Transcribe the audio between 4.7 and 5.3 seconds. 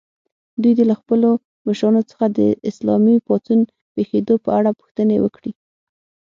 پوښتنې